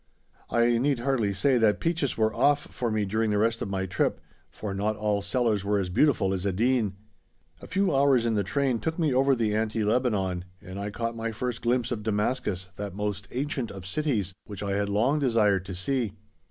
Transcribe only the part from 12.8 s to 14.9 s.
most ancient of cities, which I had